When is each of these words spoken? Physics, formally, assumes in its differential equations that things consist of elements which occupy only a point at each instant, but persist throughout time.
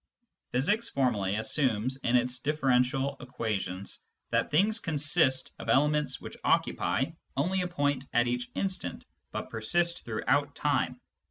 Physics, 0.51 0.89
formally, 0.89 1.35
assumes 1.35 1.95
in 1.97 2.15
its 2.15 2.39
differential 2.39 3.15
equations 3.19 3.99
that 4.31 4.49
things 4.49 4.79
consist 4.79 5.51
of 5.59 5.69
elements 5.69 6.19
which 6.19 6.37
occupy 6.43 7.05
only 7.37 7.61
a 7.61 7.67
point 7.67 8.05
at 8.11 8.25
each 8.27 8.49
instant, 8.55 9.05
but 9.31 9.51
persist 9.51 10.03
throughout 10.03 10.55
time. 10.55 10.99